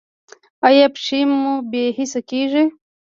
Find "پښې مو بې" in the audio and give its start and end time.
0.95-1.83